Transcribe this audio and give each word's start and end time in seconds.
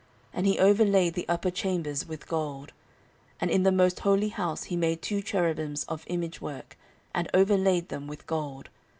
And 0.33 0.47
he 0.47 0.57
overlaid 0.57 1.13
the 1.13 1.29
upper 1.29 1.51
chambers 1.51 2.07
with 2.07 2.27
gold. 2.27 2.69
14:003:010 3.33 3.35
And 3.41 3.51
in 3.51 3.61
the 3.61 3.71
most 3.71 3.99
holy 3.99 4.29
house 4.29 4.63
he 4.63 4.75
made 4.75 4.99
two 5.03 5.21
cherubims 5.21 5.83
of 5.83 6.05
image 6.07 6.41
work, 6.41 6.75
and 7.13 7.29
overlaid 7.35 7.89
them 7.89 8.07
with 8.07 8.25
gold. 8.25 8.69